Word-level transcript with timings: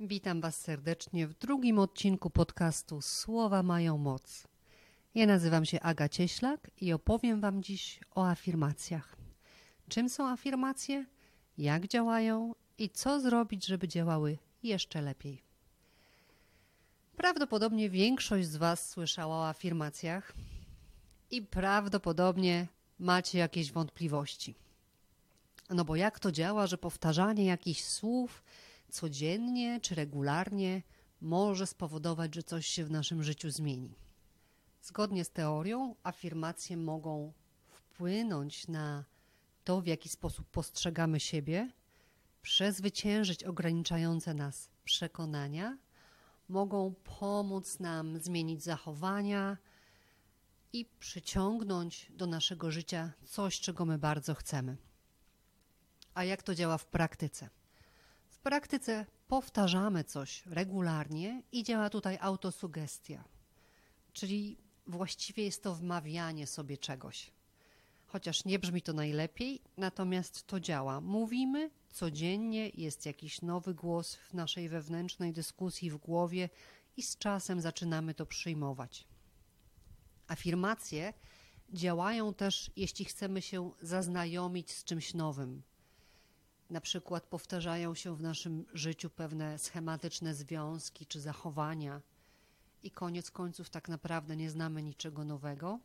Witam 0.00 0.40
Was 0.40 0.60
serdecznie 0.60 1.26
w 1.26 1.34
drugim 1.34 1.78
odcinku 1.78 2.30
podcastu 2.30 3.02
Słowa 3.02 3.62
mają 3.62 3.98
moc. 3.98 4.46
Ja 5.14 5.26
nazywam 5.26 5.64
się 5.64 5.80
Aga 5.80 6.08
Cieślak 6.08 6.70
i 6.80 6.92
opowiem 6.92 7.40
Wam 7.40 7.62
dziś 7.62 8.00
o 8.14 8.28
afirmacjach. 8.28 9.16
Czym 9.88 10.08
są 10.08 10.28
afirmacje, 10.28 11.06
jak 11.58 11.88
działają 11.88 12.54
i 12.78 12.90
co 12.90 13.20
zrobić, 13.20 13.66
żeby 13.66 13.88
działały 13.88 14.38
jeszcze 14.62 15.02
lepiej. 15.02 15.42
Prawdopodobnie 17.16 17.90
większość 17.90 18.48
z 18.48 18.56
Was 18.56 18.90
słyszała 18.90 19.36
o 19.36 19.48
afirmacjach 19.48 20.32
i 21.30 21.42
prawdopodobnie 21.42 22.66
macie 22.98 23.38
jakieś 23.38 23.72
wątpliwości. 23.72 24.54
No 25.70 25.84
bo 25.84 25.96
jak 25.96 26.18
to 26.18 26.32
działa, 26.32 26.66
że 26.66 26.78
powtarzanie 26.78 27.44
jakichś 27.44 27.82
słów 27.82 28.42
codziennie 28.94 29.80
czy 29.80 29.94
regularnie 29.94 30.82
może 31.20 31.66
spowodować, 31.66 32.34
że 32.34 32.42
coś 32.42 32.66
się 32.66 32.84
w 32.84 32.90
naszym 32.90 33.22
życiu 33.22 33.50
zmieni? 33.50 33.94
Zgodnie 34.82 35.24
z 35.24 35.30
teorią, 35.30 35.94
afirmacje 36.02 36.76
mogą 36.76 37.32
wpłynąć 37.68 38.68
na 38.68 39.04
to, 39.64 39.80
w 39.80 39.86
jaki 39.86 40.08
sposób 40.08 40.46
postrzegamy 40.50 41.20
siebie, 41.20 41.70
przezwyciężyć 42.42 43.44
ograniczające 43.44 44.34
nas 44.34 44.70
przekonania, 44.84 45.78
mogą 46.48 46.94
pomóc 47.18 47.80
nam 47.80 48.18
zmienić 48.18 48.62
zachowania 48.62 49.56
i 50.72 50.86
przyciągnąć 50.98 52.12
do 52.12 52.26
naszego 52.26 52.70
życia 52.70 53.12
coś, 53.24 53.60
czego 53.60 53.84
my 53.84 53.98
bardzo 53.98 54.34
chcemy. 54.34 54.76
A 56.14 56.24
jak 56.24 56.42
to 56.42 56.54
działa 56.54 56.78
w 56.78 56.86
praktyce? 56.86 57.63
Praktyce 58.44 59.06
powtarzamy 59.28 60.04
coś 60.04 60.46
regularnie 60.46 61.42
i 61.52 61.62
działa 61.62 61.90
tutaj 61.90 62.18
autosugestia, 62.20 63.24
czyli 64.12 64.56
właściwie 64.86 65.44
jest 65.44 65.62
to 65.62 65.74
wmawianie 65.74 66.46
sobie 66.46 66.78
czegoś. 66.78 67.30
Chociaż 68.06 68.44
nie 68.44 68.58
brzmi 68.58 68.82
to 68.82 68.92
najlepiej, 68.92 69.60
natomiast 69.76 70.46
to 70.46 70.60
działa. 70.60 71.00
Mówimy 71.00 71.70
codziennie, 71.92 72.68
jest 72.68 73.06
jakiś 73.06 73.42
nowy 73.42 73.74
głos 73.74 74.14
w 74.14 74.34
naszej 74.34 74.68
wewnętrznej 74.68 75.32
dyskusji 75.32 75.90
w 75.90 75.96
głowie 75.96 76.48
i 76.96 77.02
z 77.02 77.16
czasem 77.16 77.60
zaczynamy 77.60 78.14
to 78.14 78.26
przyjmować. 78.26 79.06
Afirmacje 80.28 81.12
działają 81.72 82.34
też, 82.34 82.70
jeśli 82.76 83.04
chcemy 83.04 83.42
się 83.42 83.70
zaznajomić 83.80 84.72
z 84.72 84.84
czymś 84.84 85.14
nowym, 85.14 85.62
na 86.74 86.80
przykład 86.80 87.26
powtarzają 87.26 87.94
się 87.94 88.16
w 88.16 88.22
naszym 88.22 88.64
życiu 88.72 89.10
pewne 89.10 89.58
schematyczne 89.58 90.34
związki 90.34 91.06
czy 91.06 91.20
zachowania 91.20 92.00
i 92.82 92.90
koniec 92.90 93.30
końców 93.30 93.70
tak 93.70 93.88
naprawdę 93.88 94.36
nie 94.36 94.50
znamy 94.50 94.82
niczego 94.82 95.24
nowego, 95.24 95.78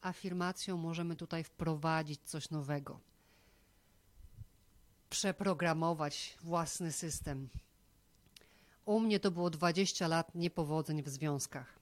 afirmacją 0.00 0.76
możemy 0.76 1.16
tutaj 1.16 1.44
wprowadzić 1.44 2.20
coś 2.24 2.50
nowego. 2.50 3.00
Przeprogramować 5.10 6.38
własny 6.42 6.92
system. 6.92 7.48
U 8.84 9.00
mnie 9.00 9.20
to 9.20 9.30
było 9.30 9.50
20 9.50 10.08
lat 10.08 10.34
niepowodzeń 10.34 11.02
w 11.02 11.08
związkach, 11.08 11.78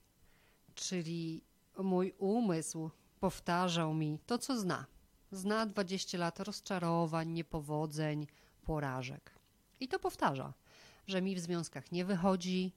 czyli 0.75 1.41
mój 1.77 2.13
umysł 2.17 2.89
powtarzał 3.19 3.93
mi 3.93 4.19
to, 4.25 4.37
co 4.37 4.59
zna 4.59 4.85
Zna 5.35 5.65
20 5.65 6.17
lat 6.17 6.39
rozczarowań, 6.39 7.29
niepowodzeń, 7.29 8.27
porażek. 8.63 9.31
I 9.79 9.87
to 9.87 9.99
powtarza, 9.99 10.53
że 11.07 11.21
mi 11.21 11.35
w 11.35 11.39
związkach 11.39 11.91
nie 11.91 12.05
wychodzi, 12.05 12.71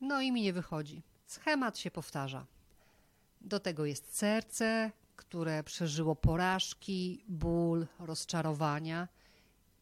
no 0.00 0.20
i 0.20 0.32
mi 0.32 0.42
nie 0.42 0.52
wychodzi. 0.52 1.02
Schemat 1.26 1.78
się 1.78 1.90
powtarza. 1.90 2.46
Do 3.40 3.60
tego 3.60 3.84
jest 3.84 4.16
serce, 4.16 4.90
które 5.16 5.64
przeżyło 5.64 6.16
porażki, 6.16 7.24
ból, 7.28 7.86
rozczarowania 7.98 9.08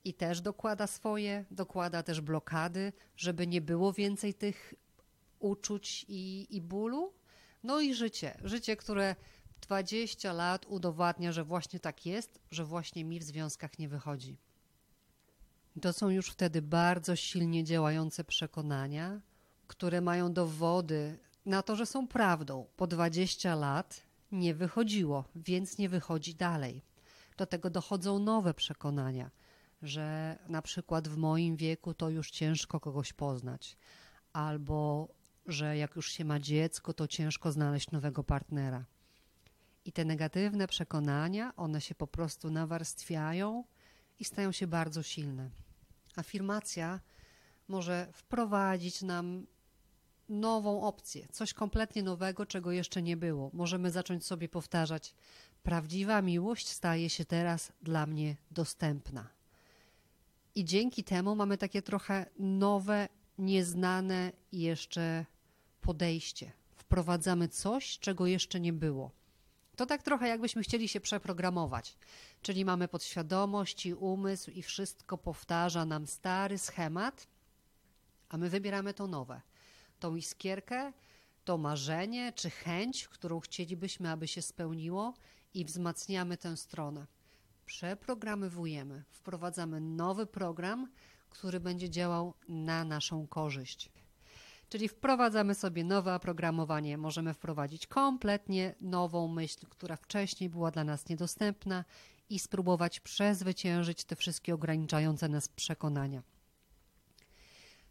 i 0.05 0.15
też 0.15 0.41
dokłada 0.41 0.87
swoje, 0.87 1.45
dokłada 1.51 2.03
też 2.03 2.21
blokady, 2.21 2.93
żeby 3.17 3.47
nie 3.47 3.61
było 3.61 3.93
więcej 3.93 4.35
tych 4.35 4.75
uczuć 5.39 6.05
i, 6.09 6.47
i 6.51 6.61
bólu. 6.61 7.13
No 7.63 7.81
i 7.81 7.95
życie, 7.95 8.39
życie, 8.45 8.77
które 8.77 9.17
20 9.61 10.33
lat 10.33 10.67
udowadnia, 10.69 11.33
że 11.33 11.45
właśnie 11.45 11.81
tak 11.81 12.07
jest, 12.07 12.41
że 12.51 12.65
właśnie 12.65 13.05
mi 13.05 13.21
w 13.21 13.23
związkach 13.23 13.79
nie 13.79 13.89
wychodzi. 13.89 14.39
To 15.83 15.93
są 15.93 16.11
już 16.11 16.31
wtedy 16.31 16.63
bardzo 16.63 17.17
silnie 17.17 17.65
działające 17.65 18.25
przekonania, 18.25 19.21
które 19.67 20.01
mają 20.01 20.33
dowody 20.33 21.19
na 21.47 21.63
to, 21.63 21.77
że 21.77 21.87
są 21.87 22.09
prawdą. 22.09 22.67
Po 22.77 22.87
20 22.87 23.55
lat 23.55 24.03
nie 24.33 24.55
wychodziło, 24.55 25.25
więc 25.37 25.79
nie 25.79 25.89
wychodzi 25.89 26.35
dalej. 26.35 26.83
Do 27.37 27.47
tego 27.47 27.71
dochodzą 27.71 28.19
nowe 28.19 28.55
przekonania, 28.55 29.31
że 29.83 30.39
na 30.49 30.63
przykład 30.63 31.09
w 31.09 31.17
moim 31.17 31.57
wieku 31.57 31.95
to 31.95 32.11
już 32.11 32.31
ciężko 32.31 32.81
kogoś 32.81 33.13
poznać, 33.13 33.77
albo 34.33 35.09
że 35.47 35.77
jak 35.77 35.97
już 35.97 36.13
się 36.13 36.25
ma 36.25 36.41
dziecko, 36.41 36.93
to 36.95 37.09
ciężko 37.09 37.53
znaleźć 37.53 37.91
nowego 37.91 38.25
partnera. 38.25 38.85
I 39.85 39.93
te 39.93 40.05
negatywne 40.05 40.69
przekonania, 40.69 41.57
one 41.57 41.81
się 41.81 41.95
po 41.95 42.07
prostu 42.07 42.51
nawarstwiają 42.51 43.65
i 44.19 44.25
stają 44.25 44.53
się 44.53 44.67
bardzo 44.67 45.03
silne. 45.03 45.51
Afirmacja 46.17 47.01
może 47.69 48.09
wprowadzić 48.13 49.03
nam 49.03 49.47
nową 50.29 50.83
opcję, 50.83 51.29
coś 51.33 51.55
kompletnie 51.55 52.03
nowego, 52.03 52.47
czego 52.47 52.73
jeszcze 52.73 53.03
nie 53.03 53.17
było. 53.17 53.51
Możemy 53.53 53.91
zacząć 53.91 54.27
sobie 54.27 54.49
powtarzać: 54.49 55.15
Prawdziwa 55.63 56.23
miłość 56.23 56.69
staje 56.69 57.11
się 57.11 57.25
teraz 57.25 57.73
dla 57.83 58.07
mnie 58.07 58.37
dostępna. 58.51 59.29
I 60.55 60.65
dzięki 60.65 61.05
temu 61.05 61.37
mamy 61.37 61.59
takie 61.59 61.83
trochę 61.83 62.27
nowe, 62.39 63.09
nieznane 63.39 64.33
jeszcze 64.53 65.27
podejście. 65.81 66.53
Wprowadzamy 66.77 67.49
coś, 67.49 67.99
czego 67.99 68.27
jeszcze 68.27 68.61
nie 68.61 68.73
było. 68.73 69.11
To 69.79 69.87
tak 69.87 70.03
trochę 70.03 70.29
jakbyśmy 70.29 70.63
chcieli 70.63 70.89
się 70.89 71.01
przeprogramować. 71.01 71.97
Czyli 72.43 72.65
mamy 72.65 72.89
podświadomość 72.89 73.87
i 73.87 73.95
umysł 73.95 74.51
i 74.51 74.63
wszystko 74.63 75.19
powtarza 75.19 75.85
nam 75.85 76.07
stary 76.07 76.59
schemat, 76.59 77.27
a 78.29 78.37
my 78.37 78.49
wybieramy 78.51 78.95
to 78.95 79.07
nowe. 79.07 79.41
Tą 80.01 80.17
iskierkę, 80.17 80.93
to 81.45 81.59
marzenie 81.59 82.33
czy 82.33 82.51
chęć, 82.51 83.09
którą 83.09 83.41
chcielibyśmy, 83.41 84.11
aby 84.11 84.29
się 84.29 84.43
spełniło 84.43 85.15
i 85.55 85.65
wzmacniamy 85.65 86.37
tę 86.37 86.57
stronę. 86.57 87.07
Przeprogramowujemy, 87.67 89.05
wprowadzamy 89.11 89.81
nowy 89.81 90.27
program, 90.27 90.89
który 91.31 91.61
będzie 91.61 91.91
działał 91.91 92.35
na 92.49 92.85
naszą 92.85 93.27
korzyść. 93.27 93.91
Czyli 94.69 94.89
wprowadzamy 94.89 95.55
sobie 95.55 95.85
nowe 95.85 96.15
oprogramowanie, 96.15 96.99
możemy 96.99 97.35
wprowadzić 97.35 97.87
kompletnie 97.87 98.75
nową 98.81 99.29
myśl, 99.29 99.67
która 99.71 99.97
wcześniej 99.97 100.51
była 100.51 100.71
dla 100.71 100.85
nas 100.85 101.09
niedostępna 101.09 101.85
i 102.31 102.39
spróbować 102.39 103.01
przezwyciężyć 103.01 104.05
te 104.05 104.17
wszystkie 104.17 104.55
ograniczające 104.55 105.29
nas 105.29 105.49
przekonania. 105.49 106.23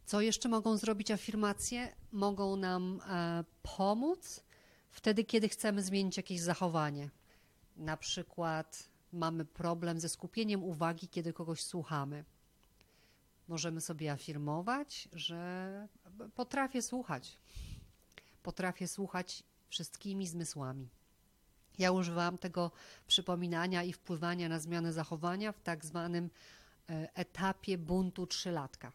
Co 0.06 0.22
jeszcze 0.22 0.50
mogą 0.50 0.78
zrobić 0.78 1.12
afirmacje? 1.12 1.96
Mogą 2.12 2.56
nam 2.56 3.02
e, 3.10 3.44
pomóc 3.78 4.44
wtedy, 4.92 5.24
kiedy 5.24 5.50
chcemy 5.50 5.82
zmienić 5.82 6.18
jakieś 6.18 6.40
zachowanie. 6.40 7.10
Na 7.78 7.98
przykład 7.98 8.90
mamy 9.14 9.46
problem 9.46 10.00
ze 10.00 10.10
skupieniem 10.10 10.64
uwagi, 10.64 11.08
kiedy 11.08 11.34
kogoś 11.34 11.64
słuchamy 11.64 12.24
możemy 13.48 13.82
sobie 13.82 14.12
afirmować, 14.12 15.10
że 15.14 15.88
potrafię 16.36 16.82
słuchać. 16.82 17.38
Potrafię 18.44 18.88
słuchać 18.88 19.44
wszystkimi 19.70 20.28
zmysłami. 20.28 20.90
Ja 21.78 21.92
używałam 21.92 22.38
tego 22.38 22.72
przypominania 23.08 23.84
i 23.84 23.94
wpływania 23.94 24.50
na 24.50 24.60
zmianę 24.60 24.94
zachowania 24.94 25.52
w 25.52 25.62
tak 25.62 25.86
zwanym 25.86 26.30
e, 26.90 27.10
etapie 27.16 27.78
buntu 27.78 28.28
trzylatka. 28.28 28.92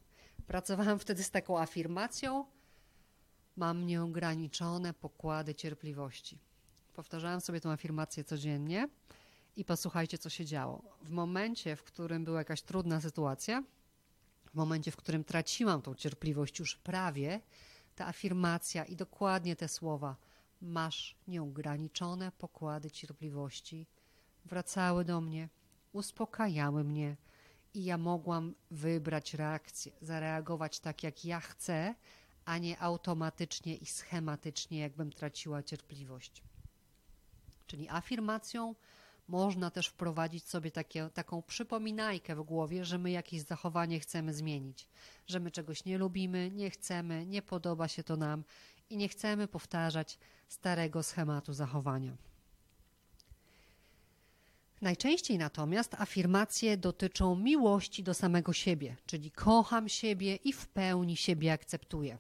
Pracowałam 0.47 0.99
wtedy 0.99 1.23
z 1.23 1.31
taką 1.31 1.59
afirmacją: 1.59 2.47
Mam 3.57 3.87
nieograniczone 3.87 4.95
pokłady 4.95 5.55
cierpliwości. 5.55 6.39
Powtarzałam 6.95 7.41
sobie 7.41 7.61
tę 7.61 7.71
afirmację 7.71 8.25
codziennie 8.25 8.89
i 9.57 9.65
posłuchajcie, 9.65 10.19
co 10.19 10.31
się 10.31 10.45
działo. 10.45 10.83
W 11.03 11.11
momencie, 11.11 11.77
w 11.77 11.83
którym 11.83 12.25
była 12.25 12.39
jakaś 12.39 12.63
trudna 12.63 13.01
sytuacja, 13.01 13.63
w 14.53 14.55
momencie, 14.55 14.91
w 14.91 14.97
którym 14.97 15.25
traciłam 15.25 15.83
tą 15.83 15.95
cierpliwość 15.95 16.59
już 16.59 16.77
prawie, 16.77 17.41
ta 17.95 18.07
afirmacja 18.07 18.85
i 18.85 18.97
dokładnie 18.97 19.57
te 19.57 19.69
słowa 19.69 20.17
masz 20.61 21.17
nieograniczone 21.29 22.33
pokłady 22.33 22.91
cierpliwości 22.91 23.87
wracały 24.45 25.05
do 25.05 25.21
mnie, 25.21 25.49
uspokajały 25.93 26.85
mnie 26.85 27.17
i 27.75 27.85
ja 27.85 27.99
mogłam 27.99 28.55
wybrać 28.71 29.35
reakcję, 29.35 29.93
zareagować 30.03 30.81
tak, 30.81 31.03
jak 31.03 31.25
ja 31.25 31.41
chcę, 31.41 31.95
a 32.45 32.59
nie 32.59 32.81
automatycznie 32.81 33.77
i 33.77 33.87
schematycznie, 33.87 34.79
jakbym 34.79 35.13
traciła 35.13 35.63
cierpliwość. 35.63 36.43
Czyli 37.67 37.89
afirmacją 37.89 38.75
można 39.29 39.71
też 39.71 39.87
wprowadzić 39.87 40.49
sobie 40.49 40.71
takie, 40.71 41.11
taką 41.15 41.43
przypominajkę 41.43 42.37
w 42.37 42.43
głowie, 42.43 42.85
że 42.85 42.99
my 42.99 43.11
jakieś 43.11 43.43
zachowanie 43.43 44.01
chcemy 44.01 44.35
zmienić, 44.35 44.89
że 45.27 45.41
my 45.41 45.51
czegoś 45.51 45.85
nie 45.85 45.99
lubimy, 45.99 46.51
nie 46.51 46.71
chcemy, 46.71 47.27
nie 47.27 47.43
podoba 47.43 47.89
się 47.89 48.05
to 48.05 48.17
nam 48.17 48.45
i 48.91 48.97
nie 48.97 49.09
chcemy 49.09 49.49
powtarzać 49.49 50.19
starego 50.49 51.03
schematu 51.03 51.53
zachowania. 51.53 52.17
Najczęściej 54.81 55.39
natomiast 55.39 55.95
afirmacje 55.95 56.77
dotyczą 56.77 57.37
miłości 57.37 58.03
do 58.03 58.15
samego 58.15 58.53
siebie, 58.53 58.97
czyli 59.07 59.31
kocham 59.31 59.89
siebie 59.89 60.37
i 60.37 60.53
w 60.53 60.69
pełni 60.69 61.17
siebie 61.17 61.53
akceptuję. 61.53 62.19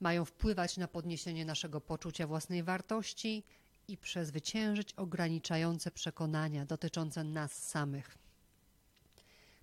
Mają 0.00 0.24
wpływać 0.24 0.76
na 0.76 0.88
podniesienie 0.88 1.44
naszego 1.44 1.80
poczucia 1.80 2.26
własnej 2.26 2.62
wartości 2.62 3.44
i 3.88 3.96
przezwyciężyć 3.96 4.92
ograniczające 4.92 5.90
przekonania 5.90 6.66
dotyczące 6.66 7.24
nas 7.24 7.68
samych. 7.68 8.18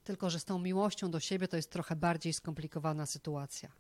Tylko, 0.04 0.30
że 0.30 0.40
z 0.40 0.46
tą 0.46 0.60
miłością 0.60 1.12
do 1.12 1.20
siebie 1.20 1.48
to 1.48 1.56
jest 1.56 1.72
trochę 1.72 1.96
bardziej 1.96 2.34
skomplikowana 2.34 3.06
sytuacja. 3.06 3.72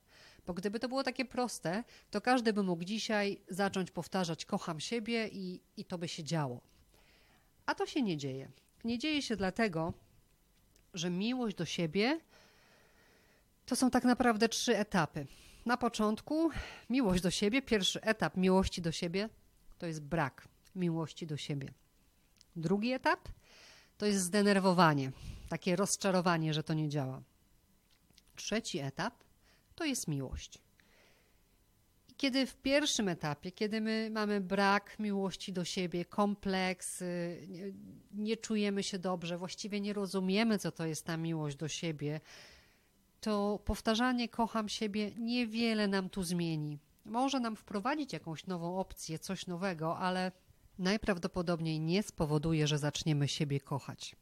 Bo 0.48 0.54
gdyby 0.54 0.80
to 0.80 0.88
było 0.88 1.04
takie 1.04 1.26
proste, 1.26 1.84
to 2.12 2.22
każdy 2.22 2.54
by 2.54 2.64
mógł 2.64 2.84
dzisiaj 2.84 3.42
zacząć 3.50 3.92
powtarzać 3.92 4.46
kocham 4.46 4.80
siebie 4.80 5.28
i, 5.28 5.62
i 5.78 5.86
to 5.86 5.98
by 5.98 6.08
się 6.08 6.24
działo. 6.24 6.62
A 7.66 7.76
to 7.76 7.86
się 7.86 8.02
nie 8.02 8.18
dzieje. 8.18 8.52
Nie 8.84 9.00
dzieje 9.00 9.22
się 9.22 9.36
dlatego, 9.36 9.94
że 10.94 11.10
miłość 11.10 11.56
do 11.56 11.66
siebie 11.66 12.20
to 13.66 13.76
są 13.76 13.90
tak 13.92 14.04
naprawdę 14.04 14.50
trzy 14.50 14.78
etapy. 14.78 15.28
Na 15.66 15.78
początku 15.78 16.50
miłość 16.90 17.24
do 17.24 17.32
siebie, 17.32 17.62
pierwszy 17.62 18.02
etap 18.02 18.38
miłości 18.38 18.82
do 18.82 18.92
siebie 18.92 19.30
to 19.84 19.88
jest 19.88 20.02
brak 20.02 20.48
miłości 20.76 21.28
do 21.28 21.38
siebie. 21.38 21.74
Drugi 22.56 22.92
etap 22.92 23.30
to 23.98 24.06
jest 24.06 24.20
zdenerwowanie, 24.20 25.12
takie 25.50 25.76
rozczarowanie, 25.76 26.54
że 26.54 26.64
to 26.64 26.74
nie 26.74 26.90
działa. 26.90 27.22
Trzeci 28.36 28.80
etap 28.80 29.14
to 29.76 29.86
jest 29.86 30.08
miłość. 30.08 30.60
I 32.10 32.14
kiedy 32.16 32.46
w 32.46 32.56
pierwszym 32.56 33.10
etapie, 33.10 33.52
kiedy 33.52 33.82
my 33.82 34.10
mamy 34.12 34.42
brak 34.42 35.00
miłości 35.00 35.54
do 35.54 35.66
siebie, 35.66 36.06
kompleks, 36.06 37.02
y, 37.02 37.48
nie, 37.50 37.72
nie 38.12 38.38
czujemy 38.38 38.84
się 38.84 39.00
dobrze, 39.00 39.38
właściwie 39.38 39.82
nie 39.82 39.94
rozumiemy, 39.94 40.60
co 40.60 40.72
to 40.72 40.86
jest 40.86 41.06
ta 41.06 41.18
miłość 41.18 41.56
do 41.56 41.68
siebie, 41.68 42.22
to 43.22 43.60
powtarzanie 43.66 44.30
kocham 44.30 44.70
siebie 44.70 45.12
niewiele 45.18 45.88
nam 45.88 46.10
tu 46.10 46.24
zmieni. 46.24 46.80
Może 47.06 47.40
nam 47.40 47.56
wprowadzić 47.56 48.14
jakąś 48.14 48.48
nową 48.48 48.80
opcję, 48.80 49.20
coś 49.20 49.48
nowego, 49.48 49.98
ale 49.98 50.32
najprawdopodobniej 50.80 51.80
nie 51.80 52.04
spowoduje, 52.04 52.68
że 52.68 52.78
zaczniemy 52.78 53.28
siebie 53.28 53.60
kochać. 53.60 54.16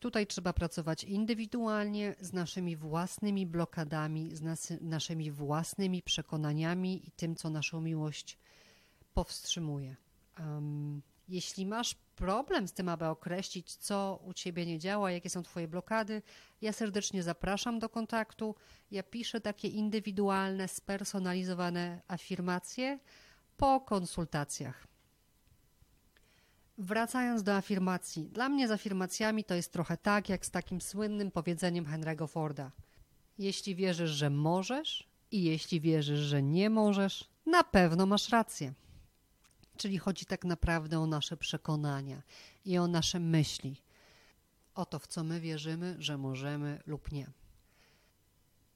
Tutaj 0.00 0.26
trzeba 0.26 0.52
pracować 0.52 1.04
indywidualnie 1.04 2.14
z 2.20 2.32
naszymi 2.32 2.76
własnymi 2.76 3.46
blokadami, 3.46 4.36
z 4.36 4.42
nas, 4.42 4.72
naszymi 4.80 5.30
własnymi 5.30 6.02
przekonaniami 6.02 7.08
i 7.08 7.10
tym, 7.10 7.36
co 7.36 7.50
naszą 7.50 7.80
miłość 7.80 8.38
powstrzymuje. 9.14 9.96
Um, 10.38 11.02
jeśli 11.28 11.66
masz 11.66 11.94
problem 11.94 12.68
z 12.68 12.72
tym, 12.72 12.88
aby 12.88 13.06
określić, 13.06 13.76
co 13.76 14.20
u 14.24 14.32
ciebie 14.32 14.66
nie 14.66 14.78
działa, 14.78 15.10
jakie 15.10 15.30
są 15.30 15.42
twoje 15.42 15.68
blokady, 15.68 16.22
ja 16.60 16.72
serdecznie 16.72 17.22
zapraszam 17.22 17.78
do 17.78 17.88
kontaktu. 17.88 18.54
Ja 18.90 19.02
piszę 19.02 19.40
takie 19.40 19.68
indywidualne, 19.68 20.68
spersonalizowane 20.68 22.02
afirmacje 22.08 22.98
po 23.56 23.80
konsultacjach. 23.80 24.86
Wracając 26.78 27.42
do 27.42 27.56
afirmacji. 27.56 28.28
Dla 28.28 28.48
mnie 28.48 28.68
z 28.68 28.70
afirmacjami 28.70 29.44
to 29.44 29.54
jest 29.54 29.72
trochę 29.72 29.96
tak, 29.96 30.28
jak 30.28 30.46
z 30.46 30.50
takim 30.50 30.80
słynnym 30.80 31.30
powiedzeniem 31.30 31.84
Henry'ego 31.84 32.28
Forda. 32.28 32.72
Jeśli 33.38 33.74
wierzysz, 33.74 34.10
że 34.10 34.30
możesz 34.30 35.08
i 35.30 35.44
jeśli 35.44 35.80
wierzysz, 35.80 36.20
że 36.20 36.42
nie 36.42 36.70
możesz, 36.70 37.28
na 37.46 37.64
pewno 37.64 38.06
masz 38.06 38.28
rację. 38.28 38.72
Czyli 39.76 39.98
chodzi 39.98 40.26
tak 40.26 40.44
naprawdę 40.44 40.98
o 41.00 41.06
nasze 41.06 41.36
przekonania 41.36 42.22
i 42.64 42.78
o 42.78 42.88
nasze 42.88 43.20
myśli. 43.20 43.82
O 44.74 44.86
to, 44.86 44.98
w 44.98 45.06
co 45.06 45.24
my 45.24 45.40
wierzymy, 45.40 45.96
że 45.98 46.18
możemy 46.18 46.82
lub 46.86 47.12
nie. 47.12 47.30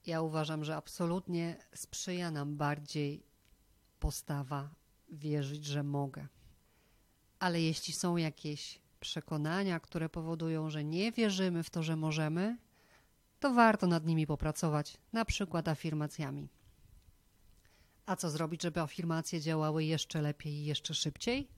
Ja 0.07 0.23
uważam, 0.23 0.65
że 0.65 0.77
absolutnie 0.77 1.57
sprzyja 1.75 2.31
nam 2.31 2.57
bardziej 2.57 3.23
postawa 4.01 4.71
wierzyć, 5.09 5.65
że 5.65 5.83
mogę. 5.83 6.27
Ale 7.39 7.63
jeśli 7.63 7.93
są 7.93 8.17
jakieś 8.17 8.81
przekonania, 9.01 9.81
które 9.81 10.09
powodują, 10.09 10.71
że 10.71 10.85
nie 10.85 11.13
wierzymy 11.13 11.63
w 11.63 11.71
to, 11.71 11.83
że 11.83 11.97
możemy, 11.97 12.57
to 13.41 13.55
warto 13.55 13.87
nad 13.87 14.07
nimi 14.07 14.27
popracować, 14.27 14.99
na 15.13 15.25
przykład 15.25 15.69
afirmacjami. 15.69 16.49
A 18.11 18.17
co 18.17 18.31
zrobić, 18.31 18.63
żeby 18.63 18.81
afirmacje 18.81 19.41
działały 19.41 19.85
jeszcze 19.85 20.23
lepiej 20.23 20.53
i 20.53 20.65
jeszcze 20.65 20.95
szybciej? 20.95 21.49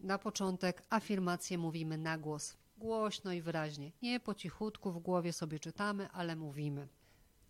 Na 0.00 0.18
początek 0.18 0.82
afirmacje 0.90 1.58
mówimy 1.58 1.98
na 1.98 2.18
głos, 2.18 2.56
głośno 2.76 3.32
i 3.32 3.42
wyraźnie. 3.42 3.92
Nie 4.02 4.20
po 4.20 4.34
cichutku 4.34 4.92
w 4.92 4.98
głowie 4.98 5.32
sobie 5.32 5.58
czytamy, 5.58 6.08
ale 6.10 6.36
mówimy. 6.36 6.88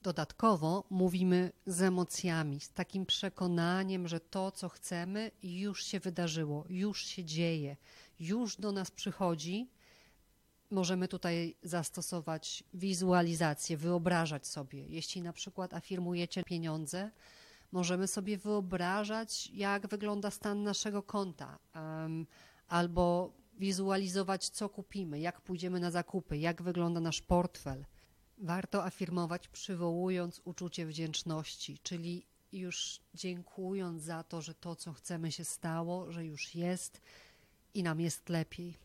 Dodatkowo 0.02 0.84
mówimy 0.90 1.52
z 1.66 1.82
emocjami, 1.82 2.60
z 2.60 2.70
takim 2.70 3.06
przekonaniem, 3.06 4.08
że 4.08 4.20
to, 4.20 4.50
co 4.50 4.68
chcemy, 4.68 5.30
już 5.42 5.84
się 5.84 6.00
wydarzyło, 6.00 6.64
już 6.68 7.06
się 7.06 7.24
dzieje, 7.24 7.76
już 8.20 8.56
do 8.56 8.72
nas 8.72 8.90
przychodzi. 8.90 9.68
Możemy 10.70 11.08
tutaj 11.08 11.56
zastosować 11.62 12.64
wizualizację, 12.74 13.76
wyobrażać 13.76 14.46
sobie. 14.46 14.86
Jeśli 14.88 15.22
na 15.22 15.32
przykład 15.32 15.74
afirmujecie 15.74 16.42
pieniądze, 16.42 17.10
możemy 17.74 18.06
sobie 18.06 18.38
wyobrażać, 18.38 19.50
jak 19.50 19.86
wygląda 19.86 20.30
stan 20.30 20.62
naszego 20.62 21.02
konta, 21.02 21.58
albo 22.68 23.32
wizualizować, 23.58 24.48
co 24.48 24.68
kupimy, 24.68 25.20
jak 25.20 25.40
pójdziemy 25.40 25.80
na 25.80 25.90
zakupy, 25.90 26.38
jak 26.38 26.62
wygląda 26.62 27.00
nasz 27.00 27.22
portfel. 27.22 27.84
Warto 28.38 28.84
afirmować, 28.84 29.48
przywołując 29.48 30.40
uczucie 30.44 30.86
wdzięczności, 30.86 31.78
czyli 31.82 32.26
już 32.52 33.00
dziękując 33.14 34.02
za 34.02 34.22
to, 34.22 34.42
że 34.42 34.54
to, 34.54 34.76
co 34.76 34.92
chcemy, 34.92 35.32
się 35.32 35.44
stało, 35.44 36.12
że 36.12 36.24
już 36.24 36.54
jest 36.54 37.00
i 37.74 37.82
nam 37.82 38.00
jest 38.00 38.28
lepiej. 38.28 38.78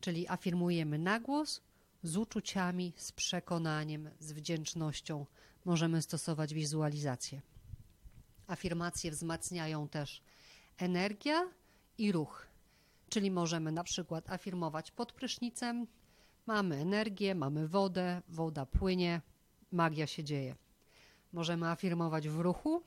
Czyli 0.00 0.28
afirmujemy 0.28 0.98
na 0.98 1.20
głos, 1.20 1.60
z 2.02 2.16
uczuciami, 2.16 2.92
z 2.96 3.12
przekonaniem, 3.12 4.10
z 4.20 4.32
wdzięcznością. 4.32 5.26
Możemy 5.64 6.02
stosować 6.02 6.54
wizualizację. 6.54 7.42
Afirmacje 8.46 9.10
wzmacniają 9.10 9.88
też 9.88 10.22
energia 10.78 11.50
i 11.98 12.12
ruch. 12.12 12.46
Czyli 13.08 13.30
możemy 13.30 13.72
na 13.72 13.84
przykład 13.84 14.30
afirmować 14.30 14.90
pod 14.90 15.12
prysznicem: 15.12 15.86
mamy 16.46 16.76
energię, 16.76 17.34
mamy 17.34 17.68
wodę, 17.68 18.22
woda 18.28 18.66
płynie, 18.66 19.20
magia 19.72 20.06
się 20.06 20.24
dzieje. 20.24 20.56
Możemy 21.32 21.68
afirmować 21.68 22.28
w 22.28 22.40
ruchu, 22.40 22.82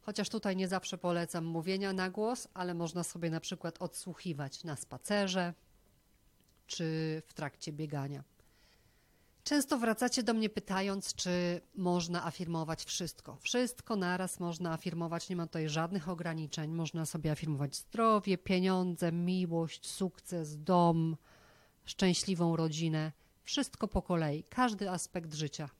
chociaż 0.00 0.28
tutaj 0.28 0.56
nie 0.56 0.68
zawsze 0.68 0.98
polecam 0.98 1.44
mówienia 1.44 1.92
na 1.92 2.10
głos, 2.10 2.48
ale 2.54 2.74
można 2.74 3.02
sobie 3.02 3.30
na 3.30 3.40
przykład 3.40 3.82
odsłuchiwać 3.82 4.64
na 4.64 4.76
spacerze 4.76 5.54
czy 6.66 7.22
w 7.26 7.34
trakcie 7.34 7.72
biegania. 7.72 8.24
Często 9.44 9.78
wracacie 9.78 10.22
do 10.22 10.34
mnie 10.34 10.48
pytając, 10.50 11.14
czy 11.14 11.60
można 11.74 12.26
afirmować 12.26 12.84
wszystko. 12.84 13.36
Wszystko 13.36 13.96
naraz 13.96 14.40
można 14.40 14.72
afirmować, 14.72 15.28
nie 15.28 15.36
ma 15.36 15.46
tutaj 15.46 15.68
żadnych 15.68 16.08
ograniczeń. 16.08 16.70
Można 16.72 17.06
sobie 17.06 17.30
afirmować 17.30 17.76
zdrowie, 17.76 18.38
pieniądze, 18.38 19.12
miłość, 19.12 19.86
sukces, 19.86 20.62
dom, 20.62 21.16
szczęśliwą 21.84 22.56
rodzinę. 22.56 23.12
Wszystko 23.42 23.88
po 23.88 24.02
kolei, 24.02 24.44
każdy 24.44 24.90
aspekt 24.90 25.34
życia. 25.34 25.70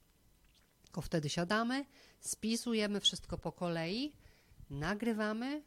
Tylko 0.83 1.01
wtedy 1.01 1.29
siadamy, 1.29 1.85
spisujemy 2.21 3.01
wszystko 3.01 3.39
po 3.39 3.53
kolei, 3.53 4.13
nagrywamy, 4.71 5.63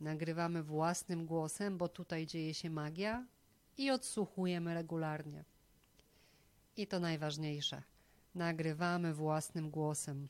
nagrywamy 0.00 0.62
własnym 0.62 1.26
głosem, 1.26 1.78
bo 1.78 1.88
tutaj 1.88 2.26
dzieje 2.26 2.54
się 2.54 2.70
magia 2.70 3.26
i 3.78 3.90
odsłuchujemy 3.90 4.74
regularnie. 4.74 5.44
I 6.76 6.86
to 6.86 7.00
najważniejsze. 7.00 7.82
Nagrywamy 8.34 9.14
własnym 9.14 9.70
głosem. 9.70 10.28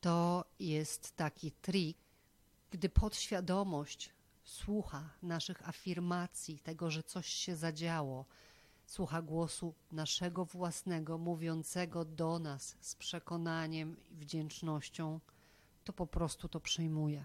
To 0.00 0.44
jest 0.58 1.16
taki 1.16 1.52
trik, 1.52 1.98
gdy 2.70 2.88
podświadomość 2.88 4.10
słucha 4.44 5.10
naszych 5.22 5.68
afirmacji, 5.68 6.58
tego, 6.58 6.90
że 6.90 7.02
coś 7.02 7.26
się 7.26 7.56
zadziało, 7.56 8.24
słucha 8.86 9.22
głosu 9.22 9.74
naszego 9.92 10.44
własnego, 10.44 11.18
mówiącego 11.18 12.04
do 12.04 12.38
nas 12.38 12.76
z 12.80 12.94
przekonaniem 12.94 13.96
i 14.10 14.16
wdzięcznością, 14.16 15.20
to 15.84 15.92
po 15.92 16.06
prostu 16.06 16.48
to 16.48 16.60
przyjmuje. 16.60 17.24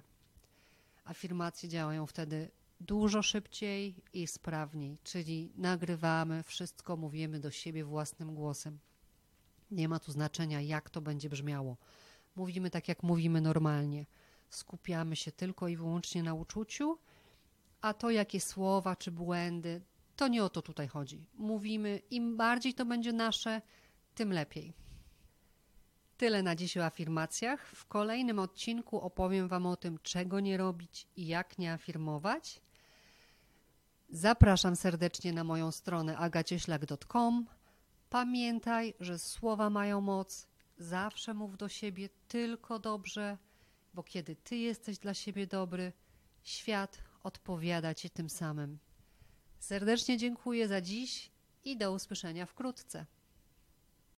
Afirmacje 1.05 1.69
działają 1.69 2.05
wtedy 2.05 2.51
dużo 2.79 3.21
szybciej 3.21 3.95
i 4.13 4.27
sprawniej, 4.27 4.98
czyli 5.03 5.51
nagrywamy, 5.55 6.43
wszystko 6.43 6.98
mówimy 6.98 7.39
do 7.39 7.51
siebie 7.51 7.86
własnym 7.86 8.36
głosem. 8.36 8.79
Nie 9.71 9.89
ma 9.89 10.00
tu 10.00 10.12
znaczenia, 10.12 10.62
jak 10.62 10.89
to 10.89 11.01
będzie 11.01 11.29
brzmiało. 11.29 11.77
Mówimy 12.36 12.69
tak, 12.69 12.88
jak 12.88 13.03
mówimy 13.03 13.41
normalnie. 13.41 14.05
Skupiamy 14.50 15.15
się 15.15 15.31
tylko 15.31 15.67
i 15.67 15.77
wyłącznie 15.77 16.24
na 16.24 16.33
uczuciu, 16.33 16.98
a 17.81 17.93
to, 17.93 18.09
jakie 18.09 18.41
słowa 18.41 18.95
czy 18.95 19.12
błędy, 19.12 19.81
to 20.15 20.27
nie 20.27 20.43
o 20.43 20.50
to 20.50 20.62
tutaj 20.62 20.88
chodzi. 20.88 21.25
Mówimy, 21.33 22.01
im 22.09 22.38
bardziej 22.38 22.74
to 22.74 22.86
będzie 22.86 23.13
nasze, 23.13 23.62
tym 24.15 24.33
lepiej. 24.33 24.74
Tyle 26.17 26.43
na 26.43 26.55
dziś 26.55 26.77
o 26.77 26.86
afirmacjach. 26.86 27.67
W 27.67 27.86
kolejnym 27.86 28.39
odcinku 28.39 29.01
opowiem 29.01 29.48
Wam 29.48 29.65
o 29.65 29.75
tym, 29.75 30.00
czego 30.03 30.39
nie 30.39 30.57
robić 30.57 31.07
i 31.15 31.27
jak 31.27 31.57
nie 31.57 31.74
afirmować. 31.74 32.62
Zapraszam 34.11 34.75
serdecznie 34.75 35.33
na 35.33 35.43
moją 35.43 35.71
stronę 35.71 36.17
agacieślak.com. 36.17 37.45
Pamiętaj, 38.09 38.93
że 38.99 39.19
słowa 39.19 39.69
mają 39.69 40.01
moc. 40.01 40.47
Zawsze 40.77 41.33
mów 41.33 41.57
do 41.57 41.69
siebie 41.69 42.09
tylko 42.27 42.79
dobrze, 42.79 43.37
bo 43.93 44.03
kiedy 44.03 44.35
Ty 44.35 44.57
jesteś 44.57 44.97
dla 44.97 45.13
siebie 45.13 45.47
dobry, 45.47 45.93
świat 46.43 46.97
odpowiada 47.23 47.95
Ci 47.95 48.09
tym 48.09 48.29
samym. 48.29 48.79
Serdecznie 49.59 50.17
dziękuję 50.17 50.67
za 50.67 50.81
dziś 50.81 51.31
i 51.63 51.77
do 51.77 51.91
usłyszenia 51.91 52.45
wkrótce. 52.45 53.05